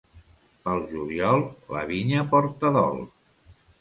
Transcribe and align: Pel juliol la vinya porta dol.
Pel 0.61 0.79
juliol 0.93 1.45
la 1.75 1.85
vinya 1.91 2.25
porta 2.33 2.73
dol. 2.79 2.99